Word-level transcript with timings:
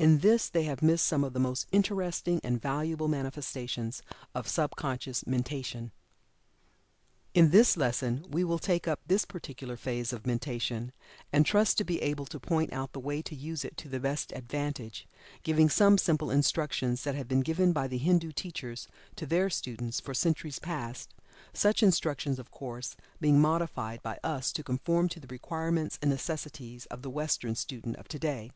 In 0.00 0.18
this 0.18 0.48
they 0.48 0.64
have 0.64 0.82
missed 0.82 1.06
some 1.06 1.22
of 1.22 1.32
the 1.32 1.38
most 1.38 1.68
interesting 1.70 2.40
and 2.42 2.60
valuable 2.60 3.06
manifestations 3.06 4.02
of 4.34 4.48
sub 4.48 4.74
conscious 4.74 5.24
mentation. 5.28 5.92
In 7.34 7.50
this 7.52 7.76
lesson 7.76 8.26
we 8.28 8.42
will 8.42 8.58
take 8.58 8.88
up 8.88 8.98
this 9.06 9.24
particular 9.24 9.76
phase 9.76 10.12
of 10.12 10.26
mentation, 10.26 10.90
and 11.32 11.46
trust 11.46 11.78
to 11.78 11.84
be 11.84 12.02
able 12.02 12.26
to 12.26 12.40
point 12.40 12.72
out 12.72 12.92
the 12.92 12.98
way 12.98 13.22
to 13.22 13.36
use 13.36 13.64
it 13.64 13.76
to 13.76 13.88
the 13.88 14.00
best 14.00 14.32
advantage, 14.34 15.06
giving 15.44 15.68
some 15.68 15.96
simple 15.98 16.32
instructions 16.32 17.04
that 17.04 17.14
have 17.14 17.28
been 17.28 17.38
given 17.42 17.72
by 17.72 17.86
the 17.86 17.98
Hindu 17.98 18.32
teachers 18.32 18.88
to 19.14 19.24
their 19.24 19.48
students 19.48 20.00
for 20.00 20.14
centuries 20.14 20.58
past, 20.58 21.14
such 21.54 21.80
instructions 21.80 22.40
of 22.40 22.50
course, 22.50 22.96
being 23.20 23.38
modified 23.40 24.02
by 24.02 24.18
us 24.24 24.50
to 24.54 24.64
conform 24.64 25.08
to 25.10 25.20
the 25.20 25.28
requirements 25.28 25.96
and 26.02 26.10
necessities 26.10 26.86
of 26.86 27.02
the 27.02 27.10
Western 27.10 27.54
student 27.54 27.94
of 27.98 28.08
today. 28.08 28.50